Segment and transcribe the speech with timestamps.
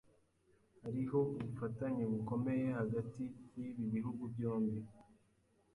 [0.83, 3.21] Hariho ubufatanye bukomeye hagati
[3.55, 4.79] yibi bihugu byombi.